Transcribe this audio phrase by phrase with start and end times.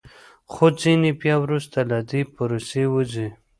[0.51, 3.27] خو ځینې بیا وروسته له دې پروسې وځي